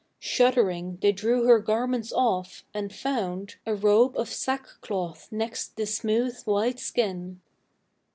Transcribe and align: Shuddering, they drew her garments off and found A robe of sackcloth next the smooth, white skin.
Shuddering, 0.17 0.97
they 0.99 1.11
drew 1.11 1.43
her 1.45 1.59
garments 1.59 2.11
off 2.11 2.65
and 2.73 2.91
found 2.91 3.57
A 3.67 3.75
robe 3.75 4.17
of 4.17 4.29
sackcloth 4.29 5.27
next 5.31 5.75
the 5.75 5.85
smooth, 5.85 6.41
white 6.45 6.79
skin. 6.79 7.39